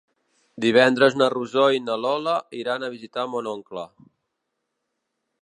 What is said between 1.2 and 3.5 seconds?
na Rosó i na Lola iran a visitar